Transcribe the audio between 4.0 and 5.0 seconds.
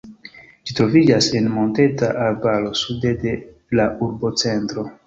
urbocentro.